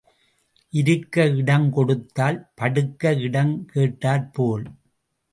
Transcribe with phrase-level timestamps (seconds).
[0.73, 4.65] இருக்க இடம் கொடுத்தால் படுக்க இடம் கேட்டாற் போல்,